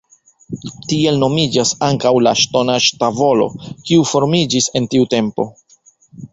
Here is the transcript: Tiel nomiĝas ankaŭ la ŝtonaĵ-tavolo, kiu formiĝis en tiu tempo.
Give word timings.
Tiel 0.93 1.19
nomiĝas 1.23 1.73
ankaŭ 1.89 2.13
la 2.29 2.33
ŝtonaĵ-tavolo, 2.45 3.49
kiu 3.91 4.09
formiĝis 4.15 4.73
en 4.81 4.93
tiu 4.95 5.11
tempo. 5.17 5.51